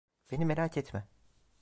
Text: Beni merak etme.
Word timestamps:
Beni 0.31 0.45
merak 0.45 0.77
etme. 0.77 1.07